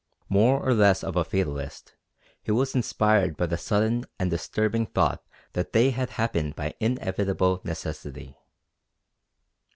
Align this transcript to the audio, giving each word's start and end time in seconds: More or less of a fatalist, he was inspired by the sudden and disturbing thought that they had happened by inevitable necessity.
More 0.29 0.59
or 0.67 0.73
less 0.73 1.03
of 1.03 1.15
a 1.15 1.23
fatalist, 1.23 1.93
he 2.41 2.51
was 2.51 2.73
inspired 2.73 3.37
by 3.37 3.45
the 3.45 3.55
sudden 3.55 4.05
and 4.17 4.31
disturbing 4.31 4.87
thought 4.87 5.23
that 5.53 5.73
they 5.73 5.91
had 5.91 6.09
happened 6.17 6.55
by 6.55 6.73
inevitable 6.79 7.61
necessity. 7.63 8.35